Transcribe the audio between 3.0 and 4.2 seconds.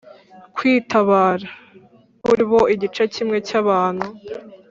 kimwe cy’abantu